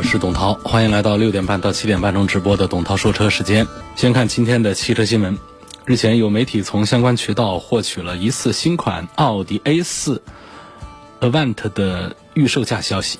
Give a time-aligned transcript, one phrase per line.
[0.00, 3.66] 我是董涛，欢迎来到六点半到七点半钟直播的董涛说车时间。
[3.96, 5.38] 先看今天的汽车新闻。
[5.84, 10.20] 日前有媒体从相关渠道获取了疑似新款奥迪 A4
[11.20, 13.18] Avant 的预售价消息，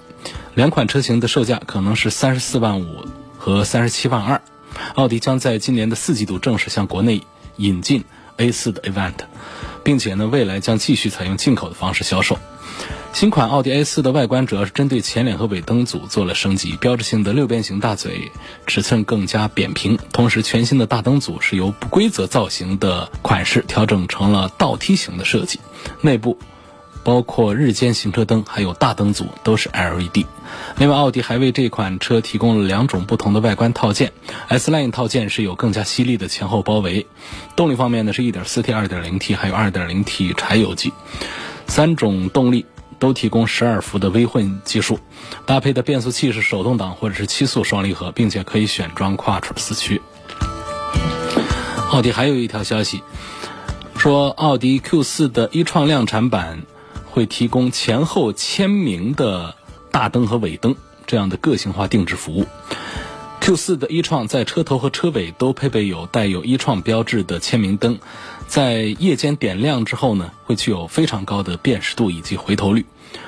[0.55, 3.05] 两款车型的售价可能是三十四万五
[3.37, 4.41] 和三十七万二。
[4.95, 7.21] 奥迪将在今年的四季度正式向国内
[7.57, 8.05] 引进
[8.39, 9.13] A4 的 Avant，
[9.85, 12.39] 并且呢，未来将继续采用进口的方式销售。
[13.13, 18.33] 新款奥迪 A4 的外观主要是针对前脸和尾灯组做了升级，标志性的六边形大嘴
[18.67, 25.61] 尺寸更加扁平，同时全新的大灯组是由不规则造型的款式调整成了倒梯形的设计，
[26.01, 26.39] 内部
[27.05, 30.25] 包括日间行车灯还有大灯组都是 LED。
[30.79, 34.13] 另外，奥迪还为这款车提供了两种不同的外观套件
[34.49, 37.07] ，S Line 套件是有更加犀利的前后包围，
[37.55, 40.93] 动力方面呢是 1.4T、2.0T 还有 2.0T 柴油机，
[41.67, 42.65] 三种动力。
[43.01, 45.01] 都提供十二伏的微混技术，
[45.47, 50.01] 搭配的变速器是手动挡或者是七速双离合，并且可以选装 Quattro 四驱。
[51.91, 53.03] 奥迪还有一条消息，
[53.97, 56.63] 说奥迪 Q 四的一创量产版
[57.07, 59.57] 会提供前后签名的
[59.91, 60.77] 大灯和尾灯
[61.07, 62.47] 这样的个性化定制服务。
[63.41, 67.99] Q 四的一创在车头和车尾都配备有带有一创标志的签名灯。
[68.51, 72.85] 在夜间点亮之后呢，会具有非常高的辨识度以及回头率。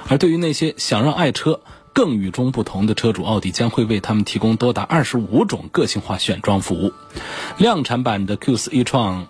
[0.08, 1.60] 而对于那些想让爱车
[1.92, 6.92] 更与众不同的车主，奥迪将会为他们提供多达二十五种个性化选装服务。
[7.56, 9.26] 量产版的 Q4 e-tron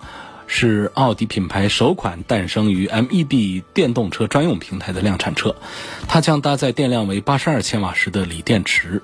[0.46, 5.56] 是奥迪品牌首款诞生于 MEB 电动车专用平台的量产车，
[6.08, 9.02] 它将搭载电量为八十二千瓦时的锂电池。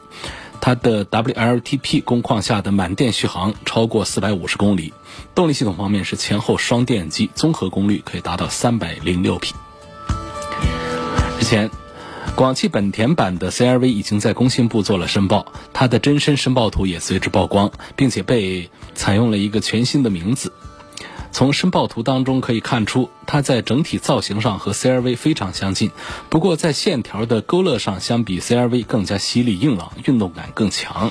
[0.61, 4.93] 它的 WLTP 工况下的满电续航超过四百五十公里，
[5.35, 9.55] 动力系统方面是前后双电机，综合功率可以达到三百零六匹。
[11.41, 11.71] 日前，
[12.35, 20.53] 广汽本田版的 CRV 已经在工信部做了申报，它的真身申报图也随之曝光，并且被采用了一个全新的名字。
[21.31, 25.91] 从申报图当中可以看出，它在整体造型上和 CRV 非常相近，
[26.29, 31.11] 不过在线条的勾勒上，相比 CRV 更加犀利硬朗，运动感更强。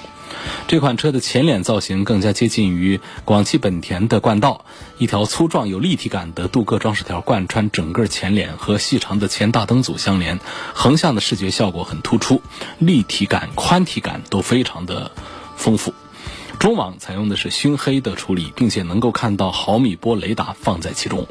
[0.67, 4.65] 这款车的前脸造型更加接近于广汽本田的冠道，
[4.97, 10.39] 一条粗壮有立体感的镀铬装饰条贯穿整个前脸，和细长的前大灯组相连，
[10.73, 12.41] 横向的视觉效果很突出，
[12.79, 15.11] 立体感、宽体感都非常的
[15.55, 15.93] 丰富。
[16.59, 21.27] 中网采用的是熏黑的处理，并且能够看到毫米波雷达放在其中。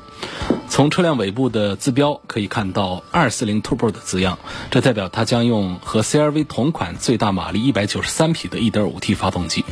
[0.69, 4.39] 从车辆尾部的字标可以看到240 Turbo 的字样，
[4.71, 9.65] 这代表它将用和 CRV 同款、最大马力193匹的 1.5T 发动机，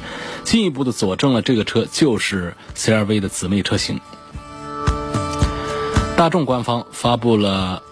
[0.42, 4.00] 进一步的佐证了这个车就是 CRV 的姊妹车型。
[6.16, 7.82] 大众官方发布了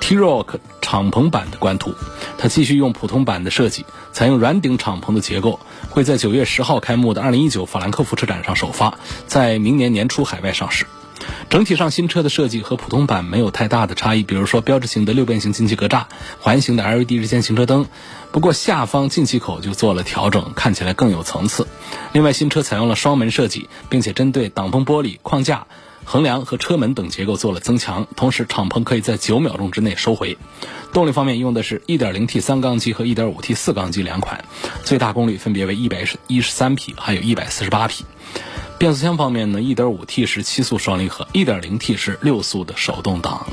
[0.00, 1.94] T-Roc 敞篷版的官图，
[2.38, 5.60] 它继续用普通版的设计，采用软顶敞篷的结构。
[5.98, 10.86] 会在九月十号开幕的二零一九法兰克福车展上首发，在明年年初海外上市。
[11.50, 16.04] 整体上，新车的设计和普通版没有太大的差异，比如说标志性的六边形进气格栅、
[16.38, 17.86] 环形的 LED 日间行车灯。
[18.30, 21.66] 不过下方进气口就做了调整，看起来更有层次。
[22.12, 25.66] 另外，新车采用了双门设计，并且针对挡风玻璃、框架。
[26.10, 30.38] 横梁和车门等结构做了增强，同时敞篷可以在九秒钟之内收回。
[30.90, 34.42] 动力方面用的是 1.0T 三缸机和 1.5T 四缸机两款，
[34.84, 38.06] 最大功率分别为113匹，还有一百四十八匹。
[38.78, 43.46] 变速箱方面呢，1.5T 是七速双离合，1.0T 是六速的手动挡。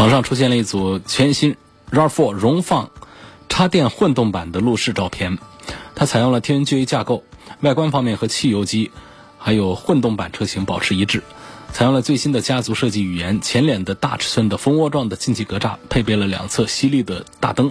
[0.00, 1.54] 网上出现了一组全新
[1.92, 2.90] RAV4 荣放
[3.48, 5.38] 插电混动版的路试照片，
[5.94, 7.22] 它采用了 TNGA 架构，
[7.60, 8.90] 外观方面和汽油机。
[9.46, 11.22] 还有混动版车型保持一致，
[11.72, 13.40] 采用了最新的家族设计语言。
[13.40, 17.70] 前脸的大尺寸的蜂窝状的进气格栅，配备了两侧犀利的大灯，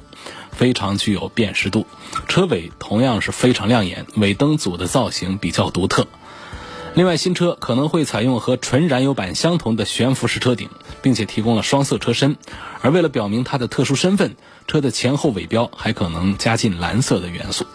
[0.53, 1.85] 非常具有辨识度。
[2.29, 6.07] 车尾同样是非常亮眼，尾灯组的造型比较独特。
[6.93, 10.69] 另外，新车可能会采用和纯燃油版相同的悬浮式车顶，
[11.01, 12.37] 并且提供了双色车身。
[12.79, 17.65] 而为了表明它的特殊身份，车的前后尾标还可能加进蓝色的元素。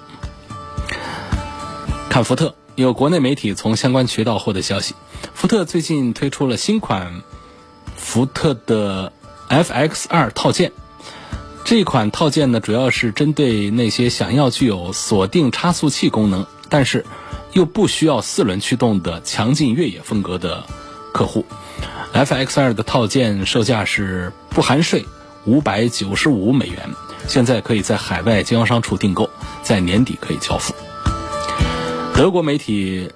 [2.08, 2.54] 看福特。
[2.80, 4.94] 有国内媒体从相关渠道获得消息，
[5.34, 7.22] 福特最近推出了新款
[7.96, 9.12] 福特的
[9.48, 10.72] FX2 套件。
[11.64, 17.04] 这款套件呢，主要是针对那些想要具有锁定差速器功能，但是
[17.52, 20.64] 又不需要四轮驱动的强劲越野风格的
[21.12, 21.44] 客户。
[22.14, 25.04] FX2 的套件售价是不含税
[25.44, 26.90] 五百九十五美元，
[27.28, 29.30] 现在可以在海外经销商处订购，
[29.62, 30.74] 在年底可以交付。
[32.20, 33.12] 德国媒体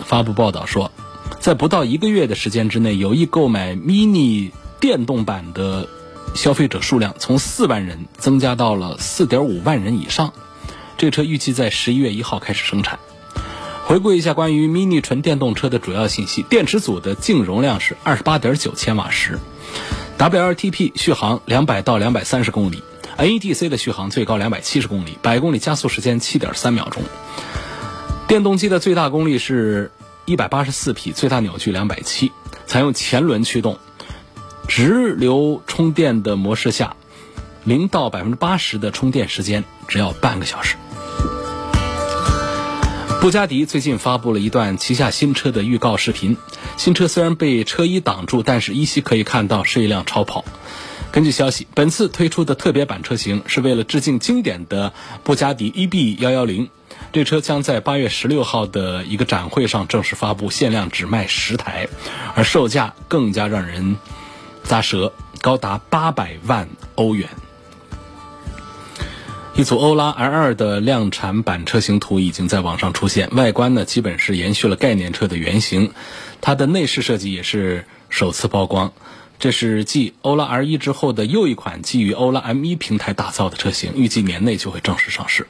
[0.00, 0.90] 发布报道说，
[1.38, 4.50] 在不到一个月的时间之内，有意购买 Mini
[4.80, 5.88] 电动版的
[6.34, 10.32] 消费者数量从四万人增加到了四点五万人以上。
[10.96, 12.98] 这车预计在十一月一号开始生产。
[13.84, 19.38] 回顾一下关于 Mini 纯电动车的主要信息：电池组的净容量是二十八点九千瓦时
[20.18, 22.82] ，WLTP 续航两百到两百三十公里
[23.18, 27.04] ，NEDC 的续航最高两百七十公里，百公里加速时间七点三秒钟。
[28.28, 29.90] 电动机的最大功率是
[30.26, 32.30] 一百八十四匹，最大扭矩两百七，
[32.66, 33.78] 采用前轮驱动，
[34.68, 36.94] 直流充电的模式下，
[37.64, 40.76] 零到百分之八十的充电时间只要半个小时。
[43.22, 46.36] 布加迪最近发布了一段旗下新车的预告视频。
[46.76, 50.44] 新车虽然被车衣挡住，但是依稀可以看到是一辆超跑。
[51.10, 54.92] 根据消息，本次推出的特别版车型是为了致敬经典的
[55.24, 56.68] 布加迪 EB 幺幺零。
[57.12, 61.88] 这车将在八月十六号的一个展会上正式发布，限量只卖十台，
[62.34, 63.96] 而售价更加让人
[64.66, 67.28] 咂舌，高达八百万欧元。
[69.54, 75.92] 一组欧拉 R2 的量产版车型图已经在网上出现，外观呢基本是延续了概念车的原型，
[76.40, 78.92] 它的内饰设计也是首次曝光。
[79.38, 85.46] 这是继欧拉 R1 之后的又一款基于欧拉 M1 平台打造的车型，预计年内就会正式上市。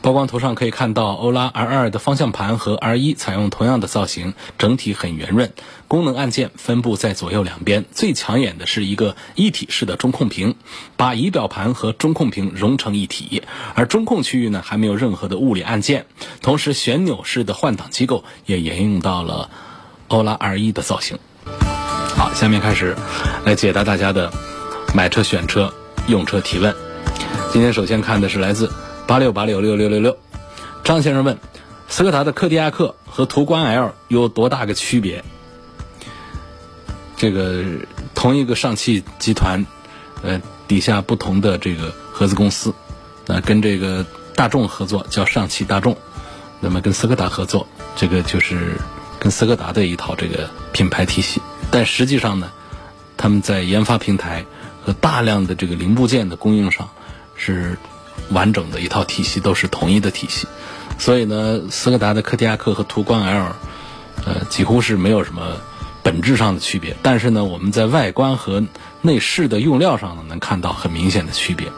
[0.00, 5.52] 曝光图上可以看到，欧拉 R2 的方向盘和 R1 采用同样的造型，整体很圆润。
[5.88, 10.54] 功能按键分布在左右两边，最抢眼的是一个一体式的中控屏，
[10.96, 13.42] 把仪表盘和中控屏融成一体。
[13.74, 16.06] 而中控区域呢，还没有任何的物理按键。
[16.42, 19.50] 同时，旋钮式的换挡机构也沿用到了
[20.06, 21.18] 欧拉 R1 的造型。
[22.16, 22.96] 好，下面开始
[23.44, 24.32] 来解答大家的
[24.94, 25.72] 买车、选车、
[26.06, 26.74] 用车提问。
[27.52, 28.72] 今天首先看的是来自。
[29.06, 30.16] 八六八六六六六六，
[30.82, 31.38] 张先生问：
[31.86, 35.22] 斯柯达的柯迪亚克和途观 L 有多大个区别？
[37.16, 37.62] 这个
[38.16, 39.64] 同一个上汽集团，
[40.22, 42.74] 呃，底下不同的这个合资公司，
[43.26, 44.04] 那跟这个
[44.34, 45.96] 大众合作叫上汽大众，
[46.58, 48.72] 那么跟斯柯达合作，这个就是
[49.20, 51.40] 跟斯柯达的一套这个品牌体系。
[51.70, 52.50] 但实际上呢，
[53.16, 54.44] 他们在研发平台
[54.84, 56.88] 和大量的这个零部件的供应上
[57.36, 57.76] 是。
[58.30, 60.48] 完整的一套体系都是统一的体系，
[60.98, 63.52] 所以呢，斯柯达的柯迪亚克和途观 L，
[64.24, 65.58] 呃，几乎是没有什么
[66.02, 66.96] 本质上的区别。
[67.02, 68.64] 但是呢，我们在外观和
[69.02, 71.70] 内饰的用料上呢，能看到很明显的区别。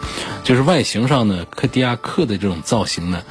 [0.42, 3.22] 就是外形上呢，柯迪亚克的这种造型呢，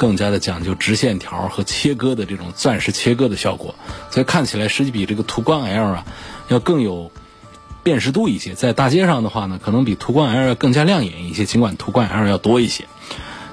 [0.00, 3.74] 更加的讲究直线条和切割的这种钻石切割的效果，
[4.10, 6.06] 所以看起来实际比这个途观 L 啊
[6.48, 7.12] 要更有。
[7.82, 12.84] 辨识度一些，在大街上的话呢，可能比途观 L 要更加亮眼一些，尽管途观 L 要多一些。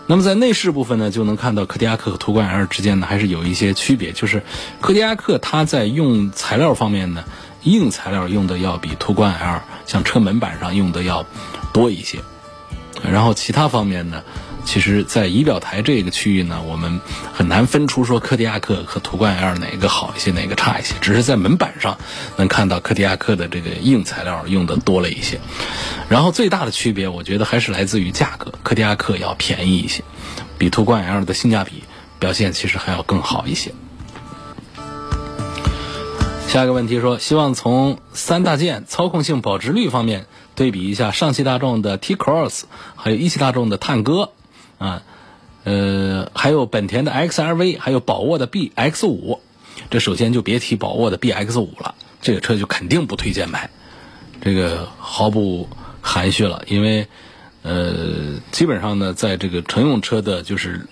[0.05, 4.43] 那么在内饰部分呢，就能看到柯迪亚克和途观 L 之间呢还是有一些区别，就是
[4.81, 7.23] 柯迪亚克它在用材料方面呢，
[7.63, 11.25] 硬材料用的要比途观 L 像车门板上用的要
[11.71, 12.19] 多一些，
[13.09, 14.21] 然后其他方面呢。
[14.67, 16.99] 其实，在仪表台这个区域呢，我们
[17.33, 20.93] 很难分出说柯迪亚克和途观 L 哪个好一些，哪个差一些。
[20.99, 21.97] 只是在门板上
[22.35, 25.39] 能看到柯迪亚克的这个硬材料用的多了一些。
[26.09, 30.03] 然后最大的区别，我觉得还是来自于价格，柯迪亚克要便宜一些，
[30.57, 31.83] 比途观 L 的性价比
[32.19, 33.71] 表现其实还要更好一些。
[36.49, 42.63] 下一个问题说，希望从三大件操控性、保值率方面对比一下上汽大众的 T Cross，
[42.97, 44.31] 还有一汽大众的探歌。
[44.77, 45.01] 啊，
[45.63, 49.41] 呃，还有本田的 XRV，还有宝沃的 BX 五，
[49.89, 53.69] 这首先就别提宝沃的 BX 五了，这个车就肯定不推荐买，
[54.41, 55.67] 这个毫不
[56.01, 57.07] 含蓄了，因为
[57.63, 60.87] 呃，基本上呢，在这个乘用车的，就是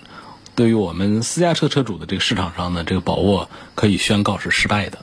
[0.54, 4.98] 对于我们私家车车主的这个市场上呢，这个宝沃可以宣告是失败的。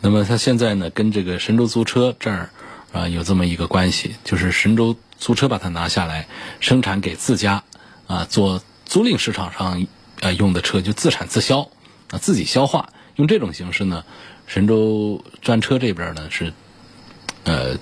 [0.00, 2.50] 那么它现在呢，跟这个神州租车这儿
[2.92, 6.26] 啊有这么一个关系，就是神州租车把它拿下来，
[6.60, 7.62] 生产给自家。
[8.06, 9.86] 啊，做租赁市场上
[10.20, 11.68] 啊用的车就自产自销，
[12.10, 14.04] 啊自己消化，用这种形式呢，
[14.46, 16.52] 神州专车这边呢是，
[17.44, 17.76] 呃，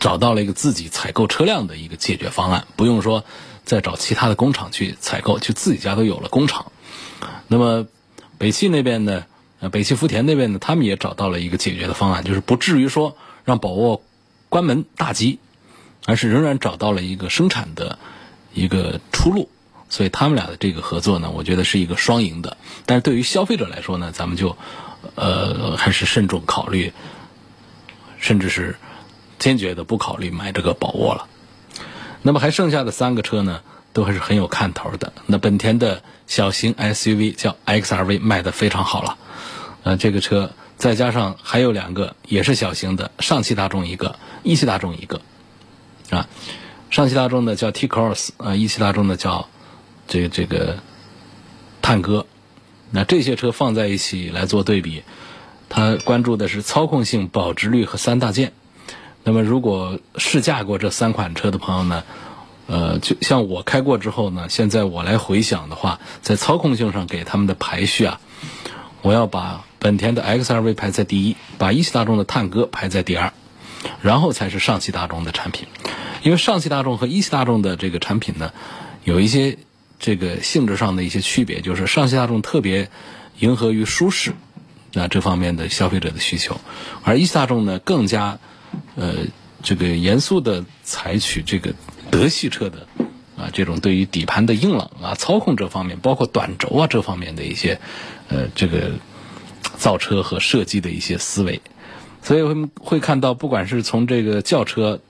[0.00, 3.24] 找到了一个自己采购车辆的一个解决方案，不用说
[3.64, 6.72] 再找其他的工厂去采购，就自己家都有了工厂。
[7.48, 7.86] 那么
[8.38, 9.24] 北汽那边呢，
[9.60, 14.02] 呃北汽福田那边呢，他们也找到了一个解决的方案，就是不至于说让宝沃
[14.48, 15.38] 关门大吉。
[16.06, 17.98] 而是仍然找到了一个生产的
[18.52, 19.48] 一个出路。
[19.88, 22.56] 所以他们俩的这个合作呢，我觉得是一个双赢的。
[22.84, 24.56] 但是对于消费者来说呢，咱们就
[25.14, 26.92] 呃还是慎重考虑，
[28.18, 28.76] 甚至是
[29.38, 31.26] 坚决的不考虑买这个宝沃了。
[32.22, 33.60] 那么还剩下的三个车呢，
[33.92, 35.12] 都还是很有看头的。
[35.26, 39.16] 那本田的小型 SUV 叫 XRV 卖的非常好了，
[39.84, 45.20] 呃，这个车再加上还有两个也是小型的，上汽大众一个，一汽大众一个，
[46.10, 46.26] 啊，
[46.94, 49.48] 上汽大众的叫 T-Cross，啊，一汽大众的叫。
[50.06, 50.78] 这个这个
[51.82, 52.24] 探歌，
[52.92, 55.02] 那这些车放在一起来做对比，
[55.68, 58.52] 它关注的是操控性、保值率和三大件。
[59.24, 62.04] 那么，如果试驾过这三款车的朋友呢，
[62.68, 68.20] 呃，就像我开过之后呢，现在我来回想的话，在操控性上给他们的排序啊，
[69.02, 73.32] 我要把本田的 XRV 排在第一，把一汽大众的探歌排在第二，
[74.02, 75.66] 然后才是上汽大众的产品。
[76.22, 78.52] 因为上汽大众和一汽大众的这个产品呢，
[79.04, 79.58] 有一些。
[79.96, 82.90] 这个性质上的一些区别，就是上汽大众特别
[83.38, 84.32] 迎合于舒适
[84.94, 86.60] 啊这方面的消费者的需求，
[87.04, 88.38] 而一汽大众呢更加
[88.96, 89.14] 呃
[89.62, 91.72] 这个严肃的采取这个
[92.10, 92.86] 德系车的
[93.38, 97.80] 啊这种对于底盘的硬朗啊操控这方面，包括短轴啊这方面的一些
[98.28, 98.90] 呃这个
[99.78, 101.62] 造车和设计的一些思维，
[102.24, 105.00] 所以会会看到，不管是从这个轿车。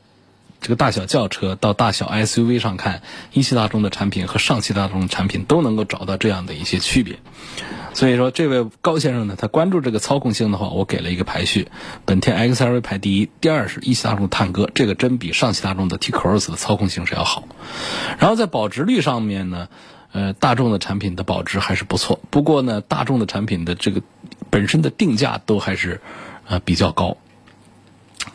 [0.61, 3.03] 这个大小轿车到大小 SUV 上看，
[3.35, 7.19] 一汽大众的产品和上汽大众的产品都能够找到这样的一些区别。
[7.93, 11.69] 所以说，这位高先生呢，他关注这个操控性的话，我给了一个排序：
[12.07, 17.47] 本田 XRV 排第一，第二是一汽大众探歌，这个真比上汽大众的 T-Cross 的操控性是要好。
[18.19, 19.69] 然后在保值率上面呢，
[20.13, 22.21] 呃，大众的产品的保值还是不错。
[22.31, 24.01] 不过呢，大众的产品的这个
[24.49, 26.01] 本身的定价都还是
[26.49, 27.17] 呃比较高。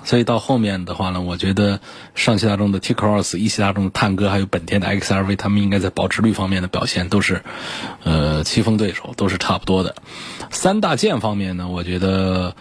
[0.03, 1.79] 所以到后面的话呢，我觉得
[2.15, 7.43] 上汽大众的 T-Cross、一汽大众的探歌，还有本田的 XRV，他们应该在保值率方面的表现都是，
[8.03, 9.95] 呃，棋逢对手，都是差不多的。
[10.51, 12.55] 三大件方面呢，我觉得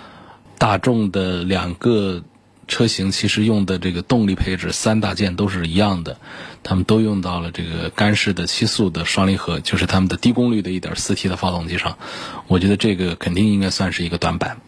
[0.57, 2.23] 大众的两个
[2.67, 6.19] 车型其实用的这个动力配置三大件都是一样的，
[6.63, 11.99] 他们都用到了这个干式的七速的双离合，就是他们的低功率的一点四 T 的发动机上。
[12.47, 14.59] 我觉得这个肯定应该算是一个短板，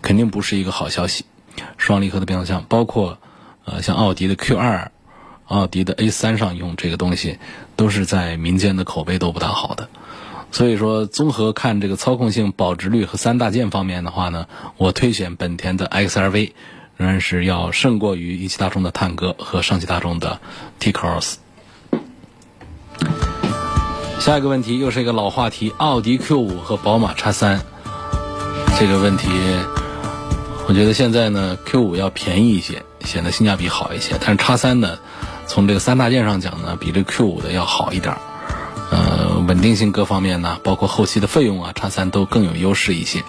[0.00, 1.24] 肯定不是一个好消息。
[1.76, 3.18] 双离合的变速箱，包括
[3.64, 4.90] 呃像奥迪的 Q 二、
[5.46, 7.38] 奥迪的 A 三上用这个东西，
[7.76, 9.88] 都是在民间的口碑都不大好的。
[10.50, 14.46] 所以说，综合看这个操控性、保值率和三大件方面的话呢，
[14.76, 16.52] 我推选本田的 XRV
[16.96, 20.40] 仍然是要胜过于一汽大众的探歌和上汽大众的
[20.78, 21.36] T-Cross。
[24.20, 27.60] 下一个问题又是一个老话题：奥迪 Q 五和宝马 X 三
[28.78, 29.28] 这个问题。
[30.68, 34.16] 我觉得现在呢，Q 五要便宜一些，显得性价比好一些。
[34.20, 34.98] 但是叉三呢，
[35.46, 38.16] 从这个三大件上讲呢，比这 Q 五的要好一点。
[38.90, 43.22] 呃，稳定性各方面呢，包括后期的费用啊，叉三都更有优势一些。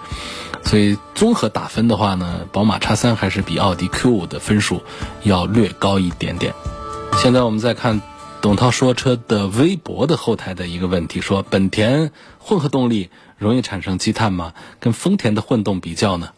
[0.63, 4.83] 所以综合打分的话呢，宝马叉三还是比奥迪 Q 五的分数
[5.23, 6.53] 要略高一点点。
[7.17, 8.01] 现在我们再看
[8.41, 14.53] 董涛说车的微博的后台的一个问题，说本田混合动力容易产生积碳吗？
[14.79, 16.29] 跟丰田的混动比较呢？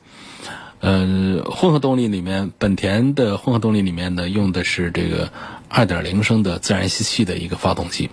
[0.81, 5.31] 呃，混合动力里面，本田的混合动力里面呢，用的是这个
[5.71, 8.11] 2.0升的自然吸气的一个发动机。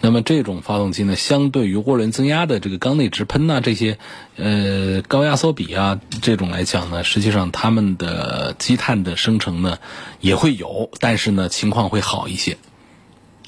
[0.00, 3.98] 那么这种发动机呢，相对于涡轮增压的这个缸内直喷呐这些，
[4.36, 9.78] 呃，高压缩比啊这种来讲呢，实际上它们的积碳的生成呢
[10.20, 12.56] 也会有，但是呢情况会好一些，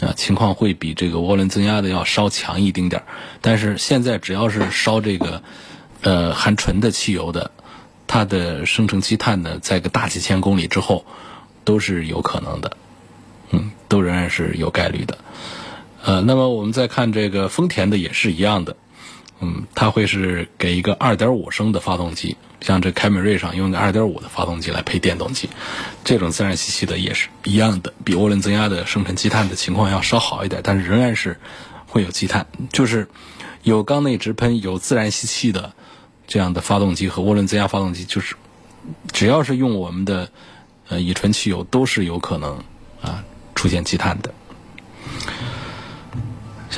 [0.01, 3.07] 啊，情况会比这个涡轮增压的要稍强一丁点儿。
[3.41, 5.43] 但是现在只要是烧这个，
[6.03, 7.51] 呃，含纯的汽油的。
[8.11, 11.05] 它的生成积碳呢，在个大几千公里之后，
[11.63, 12.75] 都是有可能的，
[13.51, 15.19] 嗯，都仍然是有概率的。
[16.03, 18.77] 呃，那么我们再看这个丰田的也是一样的，
[19.41, 25.49] 嗯，它会是给一个2.5升的发动机，像这凯美瑞上用个2.5的发动机来配电动机，
[26.05, 31.39] 这种自然吸气的也是一样的，比涡轮增压的生成积碳的情况要稍好一点，但是仍然是
[31.87, 33.09] 会有积碳，就是
[33.63, 35.73] 有缸内直喷、有自然吸气的。
[36.31, 38.37] 这样的发动机和涡轮增压发动机，就是
[39.15, 40.31] 只要是用我们的
[40.91, 42.63] 呃乙醇汽油，都是有可能
[43.01, 44.31] 啊出现积碳的。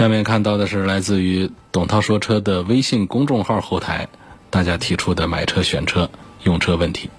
[0.00, 4.08] 下面看到的是来自于董涛说车的微信公众号后台，
[4.48, 6.08] 大家提出的买车、选车、
[6.42, 7.10] 用车问题。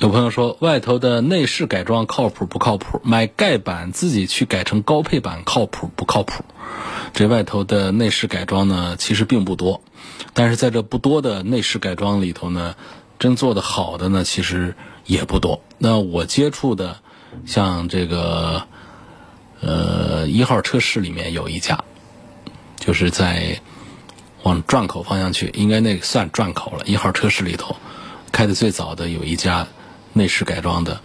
[0.00, 3.00] 有朋友说，外头的内饰改装靠谱不靠谱？
[3.04, 6.44] 买盖板自己去改成高配版靠谱不靠谱？
[7.14, 9.80] 这外头的内饰改装呢，其实并不多。
[10.34, 12.74] 但是在这不多的内饰改装里头呢，
[13.18, 15.62] 真做的好的呢，其实也不多。
[15.78, 16.98] 那我接触的
[17.46, 18.64] 像这个
[19.62, 21.82] 呃一号车市里面有一家，
[22.84, 23.58] 就是在
[24.42, 26.84] 往转口方向去，应该那算转口了。
[26.84, 27.74] 一号车室里头
[28.30, 29.66] 开的最早的有一家
[30.12, 31.00] 内饰改装的，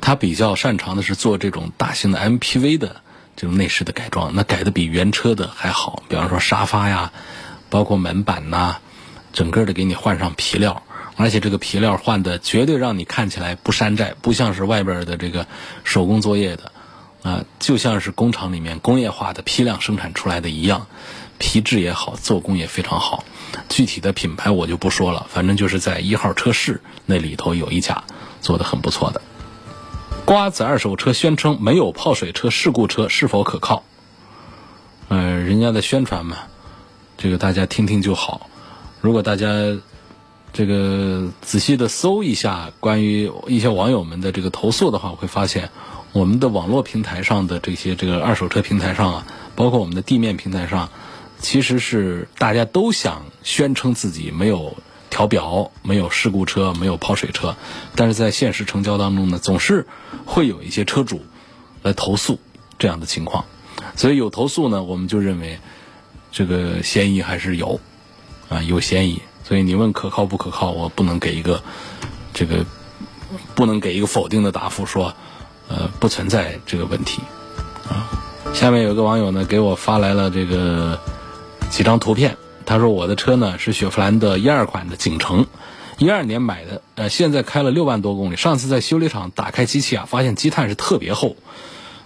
[0.00, 3.00] 他比较擅长的是做这种大型的 MPV 的
[3.34, 6.04] 这种内饰的改装，那改的比原车的还好。
[6.08, 7.10] 比方说沙发呀，
[7.68, 8.76] 包括门板呐，
[9.32, 10.82] 整个的给你换上皮料。
[11.16, 15.46] 而且这个皮料换的绝对让你看起来不山寨，不像是外边的这个
[15.84, 16.72] 手工作业的，
[17.22, 20.88] 啊，就像是工厂里面工业化的批量生产出来的一样，
[21.38, 23.24] 皮质也好，做工也非常好。
[23.68, 28.04] 具体的品牌我就不说了，反正就是在一号车市那里头有一家
[28.40, 29.20] 做的很不错的。
[30.24, 33.82] 瓜子二手车宣称没有泡水车、事故车是否可靠？
[35.08, 36.38] 呃，人家的宣传嘛，
[37.18, 38.48] 这个大家听听就好。
[39.00, 39.48] 如果大家。
[40.56, 45.70] 这个仔细的搜一下关于一些网友们的这个投诉的话，我会发现
[46.12, 49.26] 我们的网络平台上的这些这个二手车平台上啊，
[49.56, 50.90] 包括我们的地面平台上，
[51.44, 54.74] 其实是大家都想宣称自己没有
[55.10, 57.54] 调表、没有事故车、没有泡水车，
[57.94, 59.86] 但是在现实成交当中呢，总是
[60.24, 61.22] 会有一些车主
[61.82, 62.40] 来投诉
[62.78, 63.44] 这样的情况，
[63.94, 65.58] 所以有投诉呢，我们就认为
[66.32, 67.78] 这个嫌疑还是有
[68.48, 69.20] 啊，有嫌疑。
[69.46, 71.62] 所以你问可靠不可靠，我不能给一个
[72.32, 72.64] 这个
[73.54, 75.14] 不能给一个否定的答复，说
[75.68, 77.20] 呃不存在这个问题
[77.86, 78.08] 啊。
[78.54, 80.98] 下面有个网友呢给我发来了这个
[81.70, 85.46] 几张图片，他说我的车呢是雪佛兰的一二款的景程，
[85.98, 91.36] 一二年买的，呃现在开了六万多公里，上次在修理厂打开机器啊，发现积碳是特别厚，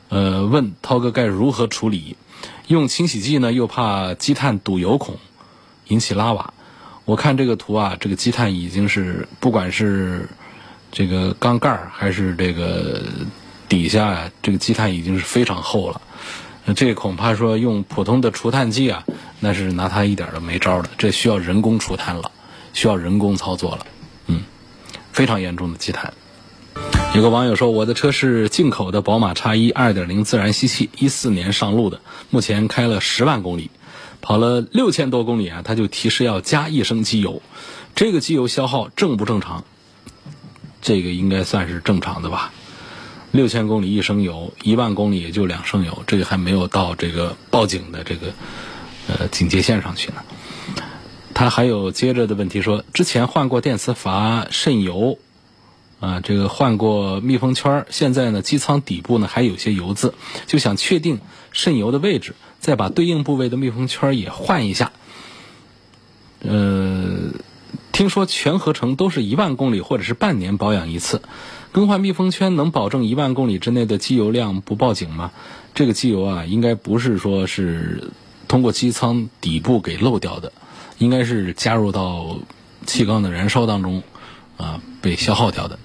[0.08, 2.16] 呃问涛哥该如何处理？
[2.66, 5.16] 用清洗剂呢又怕积碳堵油孔
[5.86, 6.54] 引起拉瓦。
[7.04, 10.28] 我看这个图啊，这个积碳已经是不管是
[10.90, 13.02] 这个缸盖还是这个
[13.68, 16.00] 底下啊，这个积碳已经是非常厚了。
[16.76, 19.04] 这恐怕说用普通的除碳剂啊，
[19.40, 20.90] 那是拿它一点都没招的。
[20.98, 22.30] 这需要人工除碳了，
[22.72, 23.86] 需要人工操作了。
[24.26, 24.42] 嗯，
[25.12, 26.12] 非常严重的积碳。
[27.14, 33.70] 有个网友说，我的车是进口的宝马叉一2.0自然吸气，一四年上路的，目前开了十万公里。
[34.20, 37.40] 跑了六千多公里啊，他就提示要加一升机油，
[37.94, 39.64] 这个机油消耗正不正常？
[40.82, 42.52] 这个应该算是正常的吧。
[43.30, 48.32] 六千公里一升油，一万公里也就两升油，这个还没有到这个报警的这个
[49.08, 50.22] 呃警戒线上去呢。
[51.34, 55.18] 他还有接着的问题说，之前换过电磁阀渗油
[56.00, 60.14] 啊，这个换过密封圈，现在呢机舱底部呢还有些油渍，
[60.46, 61.20] 就想确定
[61.52, 62.34] 渗油的位置。
[62.60, 64.90] 再把对应部位的密封圈也换一下。
[66.40, 67.32] 呃，
[67.92, 71.22] 听说全合成都是一万公里或者是半年保养一次，
[71.70, 75.30] 更换密封圈能保证一万公里之内的机油量不报警吗？
[75.72, 78.10] 这个机油啊，应该不是说是
[78.48, 80.52] 通过机舱底部给漏掉的，
[80.98, 82.38] 应该是加入到
[82.86, 84.02] 气缸的燃烧当中
[84.56, 85.78] 啊被消耗掉的。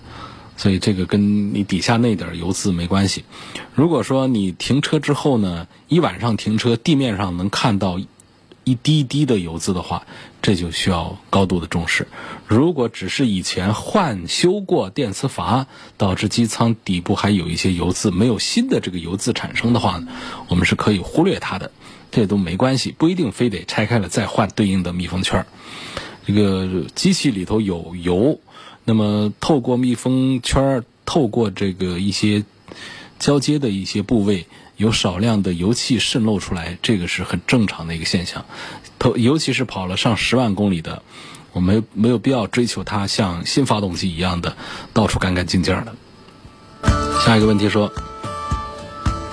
[0.55, 3.25] 所以这个跟你底下那点油渍没关系。
[3.73, 7.99] 如果说你停车之后呢，一晚上停车，地面上能看到
[8.63, 10.05] 一滴滴的油渍的话，
[10.43, 12.07] 这就需要高度的重视。
[12.47, 15.65] 如果只是以前换修过电磁阀，
[15.97, 20.01] 导致机舱底部还有一些油渍，没有新的这个油渍产生的话，
[20.47, 21.71] 我们是可以忽略它的，
[22.13, 25.47] 这都没关系，不一定非得拆开了再换对应的密封圈。
[26.27, 28.39] 这个机器里头有油。
[28.85, 32.43] 那么，透过密封圈透过这个一些
[33.17, 34.45] 交接的一些部位，
[34.77, 38.45] 有少量的油气渗漏出来，这个是很正常的一个现象。
[38.99, 41.01] 特尤其是跑了上十万公里的，
[41.53, 44.55] 我们没有必要追求它像新发动机一样的
[44.93, 45.95] 到处干干净净的。
[47.25, 47.91] 下一个问题说，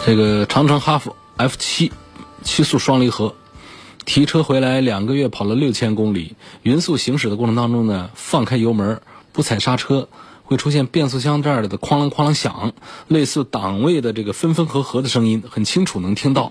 [0.07, 1.93] 这个长城哈弗 F 七
[2.43, 3.35] 七速双离合
[4.05, 9.01] 提车回来两个月跑了六千公里，匀速行驶的过程当中呢，放开油门。
[9.33, 10.09] 不踩刹车
[10.43, 12.73] 会出现变速箱这儿的哐啷哐啷响，
[13.07, 16.51] 类似档位的这个分分合合的声音，很清楚能听到。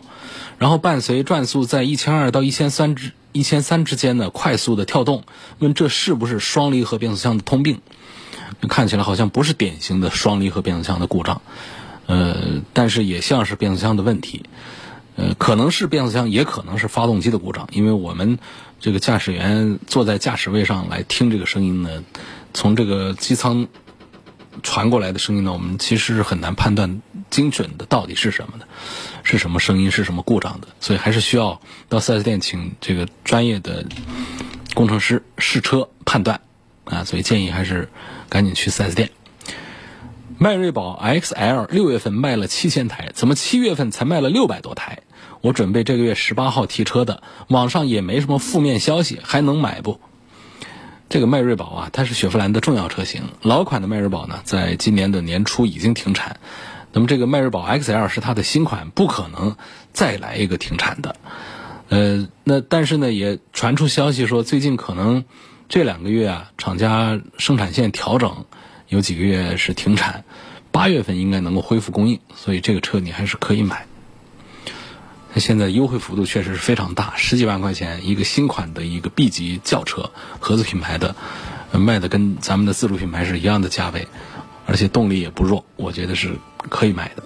[0.58, 5.24] 然后伴随转速在一千二到一千三之一千三之间的快速的跳动，
[5.60, 7.82] 问这是不是双离合变速箱的通病？
[8.70, 11.42] 看起来好像不是典型的双离合变速箱的故障，
[12.08, 14.46] 呃，但是也像是变速箱的问题，
[15.16, 18.40] 呃，可能是变速箱，也可能是发动机的故障，因为我们
[18.80, 22.04] 这个驾驶员坐在驾驶位上来听这个声音呢。
[22.54, 23.68] 从这个机舱
[24.64, 28.68] 传过来的声音呢，我们其实是很难判断精准的到底是什么的，
[29.24, 33.86] 是什么声音，是什么故障的，所以还是需要到四 S 店请这个专业的
[34.74, 36.42] 工程师试车判断
[36.86, 37.04] 啊。
[37.04, 37.90] 所以建议还是
[38.30, 39.12] 赶紧去四 S 店。
[40.42, 45.00] 迈锐宝 XL 六月份卖了七千台，怎么七月份才卖了六百多台？
[45.42, 50.00] 我准备这个月十八号提车的，网上也没什么负面消息，还能买不？
[51.10, 56.40] 这个迈锐宝啊，它是雪佛兰的重要车型，老款的迈锐宝呢，在今年的年初已经停产。
[56.94, 59.58] 那么这个迈锐宝 XL 是它的新款，不可能
[59.92, 61.18] 再来一个停产的。
[61.90, 65.26] 呃，那但是呢，也传出消息说，最近可能
[65.68, 68.46] 这两个月啊，厂家生产线调整，
[68.90, 70.26] 有几个月是停产，
[70.72, 73.86] 八月份应该能够恢复供应，所以这个车你还是可以买。
[75.34, 81.16] 那现在优惠幅度确实是非常大，十几万块钱一个新款的一个 B 级轿车，合资品牌的，
[81.72, 84.08] 卖的跟咱们的自主品牌是一样的价位。
[84.66, 86.36] 而且动力也不弱，我觉得是
[86.70, 87.24] 可以买的。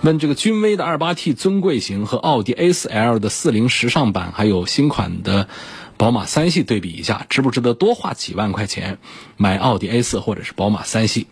[0.00, 5.48] 问这个君威的 2.8T 尊贵型和奥迪 A4L 的40时尚版，还有新款的
[5.98, 8.98] 宝马三系对比一下，值不值得多花几万块钱
[9.36, 11.26] 买奥迪 A4 或者是宝马三系？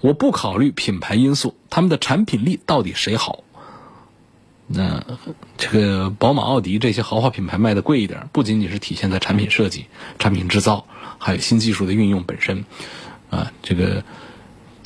[0.00, 3.44] 我不考虑品牌因素，他们的产品力到底谁好？
[4.66, 5.02] 那
[5.56, 9.86] 这个宝马、奥迪这些豪华品牌卖的贵一点，不仅仅是体现在产品设计、
[10.18, 10.84] 产品制造，
[11.18, 12.64] 还有新技术的运用本身
[13.30, 14.04] 啊，这个。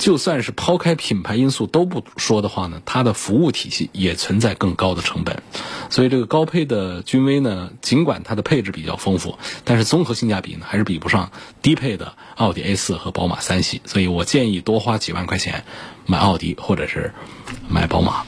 [0.03, 5.41] 就算是抛开品牌因素都不说的话呢，它的服务体系也存在更高的成本，
[5.89, 15.63] 所以这个高配的君威呢，尽管它的配置比较丰富，但是综合性价比呢还是比不上低配的奥迪 A 四和宝马三系，所以我建议多花几万块钱
[16.05, 17.13] 买奥迪或者是
[17.69, 18.25] 买宝马。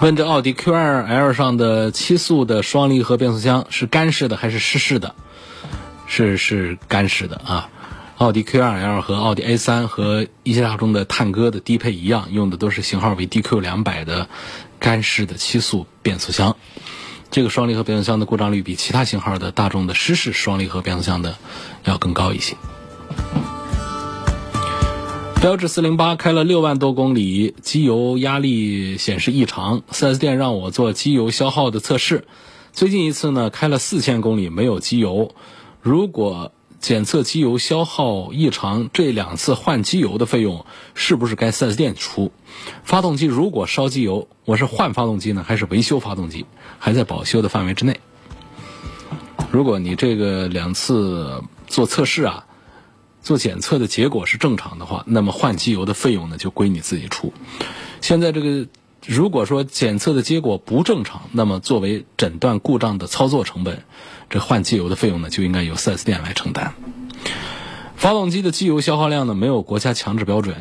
[0.00, 5.14] 问这奥迪 Q 二 L 上的七速的双离合变速箱是干式的还是湿式的？
[6.06, 7.68] 是是干式的啊。
[8.18, 14.28] 奥迪 Q2L 和奥迪 A3 和一汽大众的探歌的低配一样，用的都是型号为 DQ 两百的
[14.80, 16.56] 干式的七速变速箱。
[17.30, 21.36] 这个双离合变速箱的故障率比其他型号的大众的湿式双离合变速箱的
[21.84, 22.56] 要更高一些。
[25.40, 32.24] 标致408开了六万多公里，机油压力显示异常，4S 店让我做机油消耗的测试。
[32.72, 35.36] 最近一次呢，开了四千公里没有机油，
[35.80, 36.50] 如果。
[36.80, 40.64] 检测机油消耗异常，这两次换机油的费用
[40.94, 42.30] 是不是该 4S 店出？
[42.84, 46.46] 发动机如果烧机油，我是换发动机呢，还是维修发动机？
[46.78, 48.00] 还在保修的范围之内。
[49.50, 52.46] 如果你这个两次做测试啊，
[53.22, 57.32] 做检测的结果是正常的话，那么换机油的费用呢就归你自己出。
[58.00, 58.68] 现在这个
[59.04, 63.82] 如果说检测的结果不正常，那么作为诊断故障的操作成本。
[64.30, 66.74] 这换机油的费用呢，就应该由 4S 店来承担。
[67.96, 70.56] 发动机的机油消耗量呢，没有国家强制标准，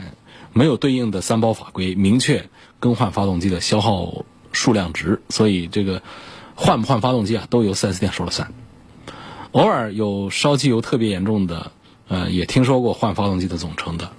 [0.53, 2.49] 没有对应的三包法规明确
[2.80, 6.01] 更换发动机的消耗数量值，所以这个
[6.56, 8.51] 换不换发动机啊，都由 4S 店说了算。
[9.51, 11.71] 偶尔有烧机油特别严重的，
[12.08, 14.12] 呃，也听说过换发动机的总成的，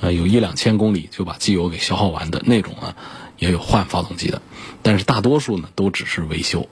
[0.00, 2.96] 呃，有一两千公里就把机油给消耗完的那种啊，
[3.38, 4.42] 也有换发动机的，
[4.82, 6.68] 但是大多数呢，都只是维修。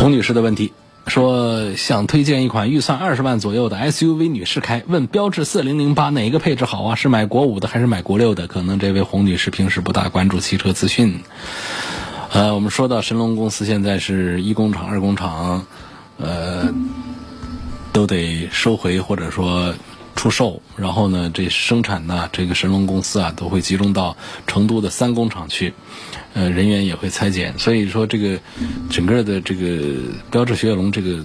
[0.00, 0.72] 洪女士的问题
[1.06, 4.82] 说：想推荐一款预算二十万左右的 SUV，女士开。
[4.88, 6.94] 问标致四零零八哪个配置好啊？
[6.94, 8.46] 是买国五的还是买国六的？
[8.46, 11.20] 可能这位洪女士平时不大关注汽车资讯。
[12.32, 15.66] 呃，我们说到神龙公司现在是一工厂、二工厂，
[16.16, 16.72] 呃，
[17.92, 19.74] 都得收回或者说
[20.20, 20.60] 出售。
[20.76, 25.72] 然后呢，这生产呢，这个神龙公司啊，都会集中到成都的三工厂去。
[26.34, 28.38] 呃，人员也会裁减，所以说这个
[28.90, 29.96] 整个的这个
[30.30, 31.24] 标致雪铁龙这个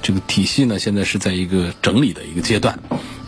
[0.00, 2.78] 这个体系呢，现在是在一个整理的一个阶段。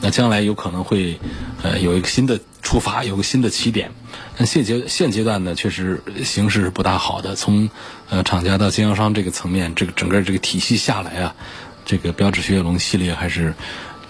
[0.01, 1.21] 那将来有可能会
[1.63, 3.91] 呃有一个新的出发，有个新的起点。
[4.39, 7.37] 但现阶现阶段呢，确实形势是不大好的。
[7.37, 7.69] 从
[8.09, 11.37] 呃厂家到经销商这个层面，这个整个这个体系下来啊，
[11.85, 13.55] 这个标致雪铁龙系列还是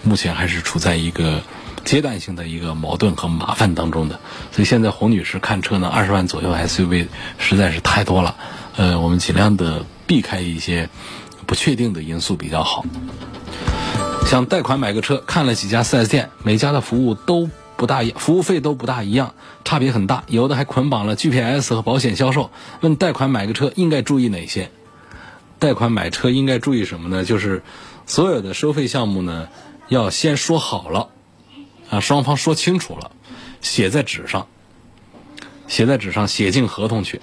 [0.02, 1.42] 目前还是处在一个。
[1.84, 4.20] 阶段性的一个矛盾和麻烦当中的，
[4.52, 8.36] 所以现在洪女士看车呢，二十万左右 SUV 实在是太多了，
[8.76, 10.88] 呃，我们尽量的避开一些
[11.44, 12.86] 不确定的因素比较好。
[14.26, 19.34] 想贷款买个车，看了几家 4S 店，每家的服务都不大，服务费都不大一样，
[19.64, 22.52] 差别很大，有的还捆绑了 GPS 和保险销售。
[22.80, 24.70] 问贷款买个车应该注意哪些？
[25.58, 27.24] 贷款买车应该注意什么呢？
[27.24, 27.64] 就是
[28.06, 29.48] 所有的收费项目呢，
[29.92, 31.08] 要先说好了。
[31.90, 33.10] 啊，双方说清楚了，
[33.60, 34.46] 写在纸上，
[35.68, 37.20] 写在纸上，写进合同去。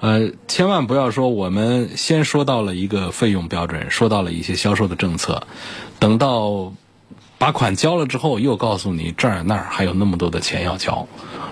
[0.00, 5.46] 呃，千万不要说我们先说到了一个费用标准，说到了一些销售的政策，
[5.98, 6.72] 等到
[7.36, 11.06] 把款交了之后，又告诉你这儿那儿还有那么多的钱要交，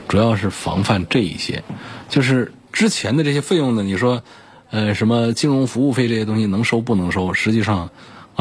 [0.09, 1.63] 主要是防范这一些。
[2.09, 4.23] 就是之前的这些费用呢，你说，
[4.71, 7.35] 呃，什么金融服务费这些东西能收不能收？
[7.35, 7.91] 实际上，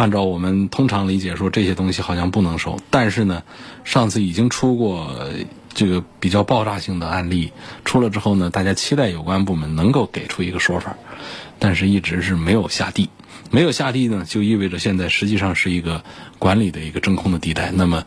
[0.02, 2.80] 按照我们通常理解说，这些东西好像不能收。
[2.90, 3.44] 但是呢，
[3.84, 5.30] 上次已经出过
[5.76, 7.52] 这个比较爆炸性的案例，
[7.86, 10.96] 出了之后呢，大家期待有关部门能够给出一个说法，
[11.60, 13.12] 但是一直是没有下地。
[13.52, 16.04] 没有下地呢，就意味着现在实际上是一个
[16.40, 17.70] 管理的一个真空的地带。
[17.70, 18.04] 那么。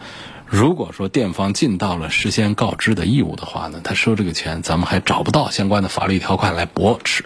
[0.47, 7.25] 如果说店方尽到了事先告知的义务的话呢，他收这个钱，咱们还找不到相关的法律条款来驳斥，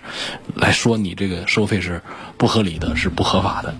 [0.55, 2.01] 来说你这个收费是
[2.37, 3.77] 不合理的，是不合法的。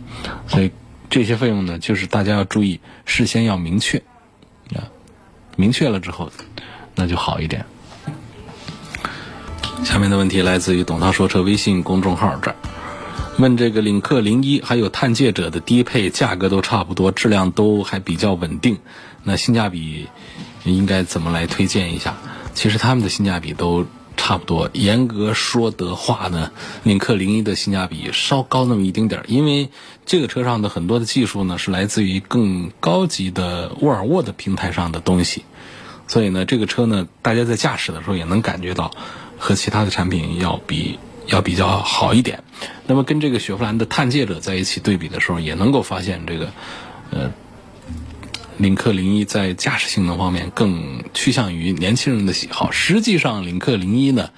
[0.49, 0.71] 所以
[1.09, 4.03] 这些费用呢，就是大家要注意，事先要明确
[4.75, 4.91] 啊，
[5.57, 6.31] 明确了之后，
[6.95, 7.65] 那就好一点。
[9.85, 12.57] 下面的问题来自于董涛说车微信公众号这儿。
[13.39, 18.79] 问这个领克零一还有探界者的低配价格都差不多，质量都还比较稳定，
[19.29, 20.09] 那性价比
[20.65, 22.17] 应该怎么来推荐一下？
[22.55, 23.87] 其实他们的性价比都
[24.17, 24.71] 差不多。
[24.73, 26.51] 严格说的话呢，
[26.83, 29.69] 领克零一的性价比稍高那么一丁点儿，因为
[30.07, 35.45] 这个车上的很多的技术呢是来自于更高级的沃尔沃的平台上的东西，
[36.07, 38.91] 所以呢，这个车呢，大家在驾驶的时候也能感觉到
[39.39, 40.99] 和其他的产品要比。
[41.31, 42.43] 要比较好一点，
[42.87, 46.51] 那么跟这个雪佛兰的探界者在一起对比的时候，也能够发现这个，
[47.11, 47.31] 呃，
[48.59, 52.71] 领克零一在驾驶性能方面更趋向于年轻人的喜好。
[52.71, 54.31] 实际上，领克零一呢，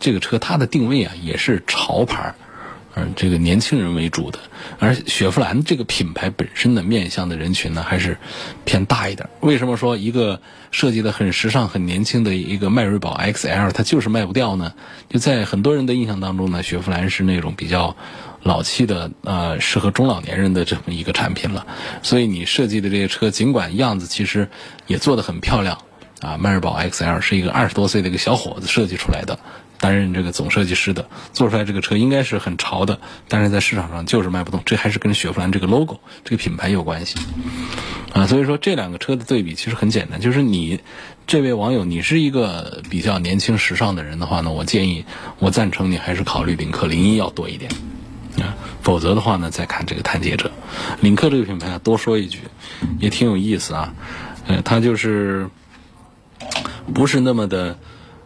[0.00, 2.34] 这个车它的定位啊也是潮牌。
[2.98, 4.38] 嗯，这个年轻人为主的，
[4.78, 8.16] 而雪佛兰这个品牌本身的面向的人群呢，还是
[8.64, 9.28] 偏大一点。
[9.40, 14.72] 为什么说一个设计的很时尚、很年轻的一个迈锐宝 XL，它就是卖不掉呢？
[15.10, 17.94] 就在很多人的印象当中呢，雪佛兰是那种比较
[18.46, 21.66] 老气的，呃，适合中老年人的这么一个产品了。
[22.02, 24.48] 所以你设计的这些车，尽管样子其实
[24.86, 25.78] 也做得很漂亮，
[26.20, 29.38] 啊，迈锐宝 XL 是一个二十多岁的一个小伙子设计出来的。
[29.78, 37.16] 担任这个总设计师的，做出来这个车应该是很潮的，但是在市场上就是卖不动，这还是跟雪佛兰这个 logo 这个品牌有关系
[38.14, 38.26] 啊。
[38.26, 40.80] 所以说这两个车的对比其实很简单，就是你
[41.26, 45.04] 这位网友，你是一个比较年轻时尚的人的话呢，我建议
[45.40, 47.70] 我赞成你还是考虑领克零一要多一点
[48.42, 50.50] 啊，否则的话呢，再看这个探界者。
[51.00, 52.40] 领克这个品牌啊多说一句，
[52.98, 53.94] 也挺有意思啊，
[54.46, 55.48] 呃，它就是
[56.94, 57.78] 不是那么的。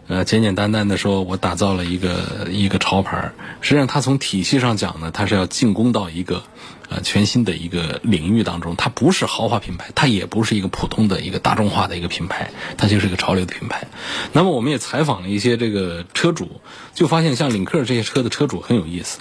[0.09, 6.43] 呃，简简单单的说，我打造了一个一个潮牌实际上，它从体系上讲呢，它是要进攻到一个
[6.89, 8.75] 呃全新的一个领域当中。
[8.75, 13.87] 它不是豪华品牌，它也不是一个普通的一个大众化的一个品牌，它就是一个潮流的品牌。
[14.33, 16.61] 那么，我们也采访了一些这个车主，
[16.93, 19.21] 就发现像领克这些车的车主很有意思，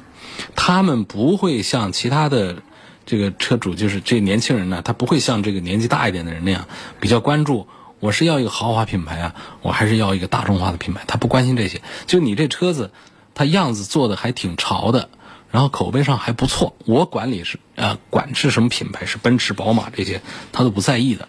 [0.56, 2.62] 他们不会像其他的
[3.06, 6.67] 这个车主，就是这年轻人呢，他不会像这个年纪大一点的人那样
[6.99, 7.67] 比较关注。
[7.99, 11.04] 我是要一个豪华品牌啊，我还是要一个大众化的品牌？
[11.06, 12.91] 他不关心这些，就你这车子，
[13.36, 15.10] 它样子做的还挺潮的，
[15.52, 16.78] 然后口碑上还不错。
[16.86, 20.21] 我管理是啊，管是什么品牌，是奔驰、宝马这些，
[20.54, 21.28] 他都不在意的。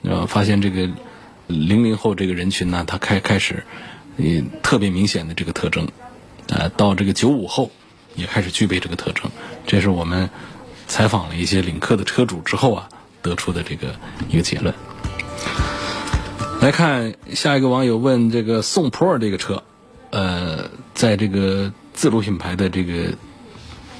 [0.00, 0.88] 呃，发现这个
[1.46, 3.64] 零零后这个人群呢，他开开始，
[4.16, 4.24] 呃，
[4.62, 5.88] 特别明显的这个特征，
[6.48, 7.70] 呃，到这个九五后
[8.18, 9.30] 也开始具备这个特征。
[9.66, 10.28] 这是我们
[10.86, 12.88] 采访了一些领克的车主之后啊，
[13.22, 13.94] 得出的这个
[14.28, 14.74] 一个结论。
[16.60, 19.62] 来看下一个网友问这个宋 Pro 这个车，
[20.10, 23.14] 呃，在这个自主品牌的这个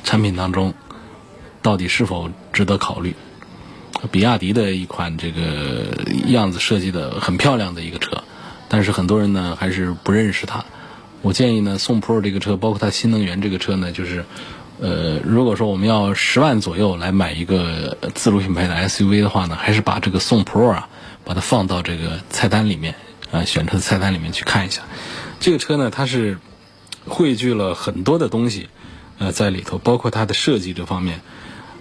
[0.02, 0.74] 产品当中，
[1.62, 3.14] 到底是否值得考虑？
[4.12, 5.86] 比亚迪的一款这个
[6.26, 8.22] 样子设计的很漂亮的一个车，
[8.68, 10.64] 但是很多人呢还是不认识它。
[11.22, 14.24] 我建议呢，宋 Pro 这个车，包括它新能源这个车呢，就是
[14.80, 20.88] 呃，如果说我们要十万左右来买一个自主品牌的 SUV 的话呢，还是把这个宋 Pro 啊。
[21.24, 22.94] 把它放到这个菜单里面，
[23.30, 24.80] 啊，选车的菜单里面去看一下。
[25.40, 26.38] 这个车呢，它是
[27.04, 28.68] 汇聚了很多的东西，
[29.18, 31.20] 呃，在里头，包括它的设计这方面。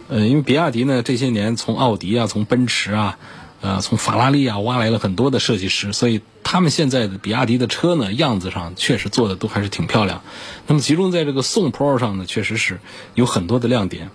[0.09, 3.17] 呃，因为比亚迪呢，这些年从奥迪啊，从奔驰啊，
[3.61, 10.21] 呃，从法拉利啊，挖来了很多的设计师，所以他们现在的比亚迪的车呢，样子上确实做的都还是挺漂亮。
[10.65, 12.79] 那么，集中在这个宋 Pro 上呢，确实是
[13.15, 14.11] 有很多的亮点。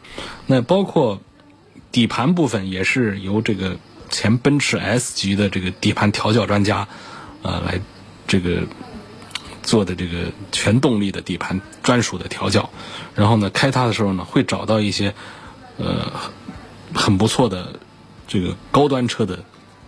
[0.47, 1.21] 那包括
[1.91, 3.77] 底盘部分也是由这个。
[4.13, 6.87] 前奔驰 S 级的这个底盘调教专家，
[7.41, 7.81] 呃，来
[8.27, 8.65] 这个
[9.63, 12.69] 做的这个全动力的底盘专属的调教，
[13.15, 15.15] 然后呢，开它的时候呢，会找到一些
[15.79, 16.13] 呃
[16.93, 17.81] 很不错的
[18.29, 19.43] 这个高端车的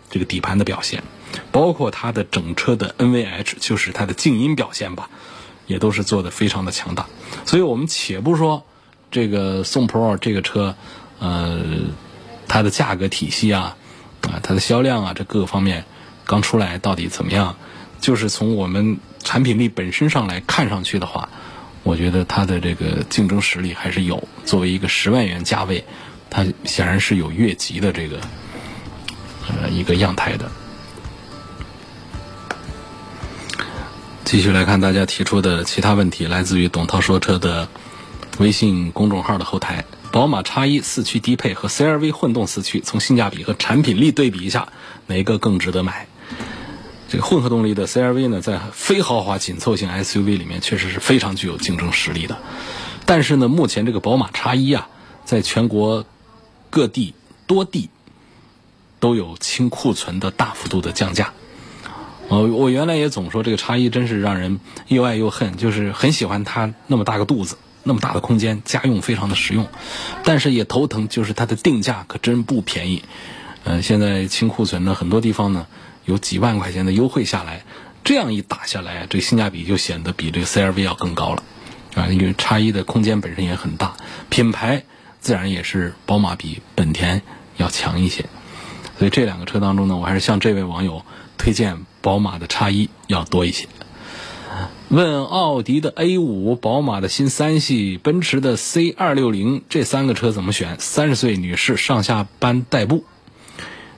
[0.09, 1.03] 这个底盘的表现，
[1.53, 5.09] 包括它的整车的 NVH，就是它的静音表现吧，
[5.67, 7.07] 也都是做的非常的强大。
[7.45, 8.65] 所以我们且不说
[9.11, 10.77] 这个宋 Pro 这个车，
[11.19, 11.61] 呃，
[12.49, 13.77] 它的价格体系啊。
[14.23, 15.85] 啊，它的销量啊，这各个方面
[16.25, 17.57] 刚出来到底怎么样？
[18.01, 21.29] 就是从我们产品力本身上来看上去的话，
[21.83, 24.27] 我觉得它的这个竞争实力还是有。
[24.47, 25.85] 作为一个十万元价位，
[26.31, 28.19] 它显然是有越级的这个
[29.47, 30.51] 呃一个样态的。
[34.25, 37.69] 继续来看大家提出的其他问题，来自于董涛说车的
[38.39, 39.85] 微信公众号的后台。
[40.11, 44.69] 宝马 X1 四驱低配和 CR-V 混动四驱，从性价比和产品力对比一下，
[45.07, 46.07] 哪个更值得买？
[47.09, 52.39] 这个混合动力的 CR-V 呢，在非豪华紧凑型 SUV 里面确实是非常具有竞争实力的。
[53.05, 54.89] 但是呢，目前这个宝马 X1 啊，
[55.25, 56.07] 在全国
[56.71, 57.15] 各地
[57.47, 57.91] 多地
[59.01, 61.35] 都有清库存的大幅度的降价。
[62.29, 69.67] 呃，我原来也总说这个叉一真是让人又爱又恨，就是很喜欢它那么大个肚子，那么大的空间，家用非常的实用，
[70.25, 73.05] 但是也头疼，就是它的定价可真不便宜。
[73.65, 75.67] 呃，现在清库存呢，很多地方呢。
[76.07, 77.65] 有几万块钱的优惠下来，
[78.05, 81.43] 这样一打下来，这性价比就显得比这个 CRV 要更高了，
[81.95, 83.95] 啊，因为叉一的空间本身也很大，
[84.29, 84.83] 品牌
[85.23, 87.23] 自然也是宝马比本田
[87.57, 88.27] 要强一些，
[88.99, 91.07] 所以这两个车当中呢，我还是向这位网友
[91.45, 93.69] 推荐宝马的叉一要多一些。
[94.89, 100.81] 问奥迪的 A 五、宝马的新三系、奔驰的 C 二六零这三个车怎么选？
[100.81, 103.05] 三十岁女士上下班代步。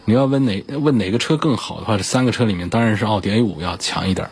[0.07, 4.29] 你要问哪问哪个车更好的话，这三个车里面当然是奥迪 A 五要强一点，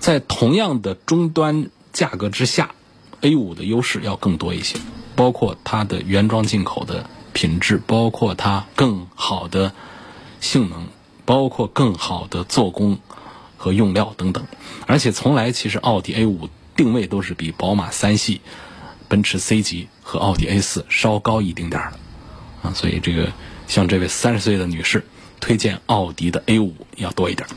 [0.00, 2.72] 在同样的终端价格之下
[3.20, 4.80] ，A 五的优势要更多一些，
[5.14, 9.72] 包括它的原装进口的品质，包括它更好的
[10.40, 10.88] 性能，
[11.24, 12.98] 包括更好的做工
[13.56, 14.44] 和用料等等。
[14.86, 18.40] 而且从来其实奥迪 A 五定位都是比宝马三系、
[19.08, 21.98] 奔驰 C 级和奥迪 A 四稍高一丁点儿的
[22.68, 23.32] 啊，所以这个。
[23.68, 25.02] 像这位三十岁的女士，
[25.40, 27.48] 推荐奥迪的 A 五要多一点。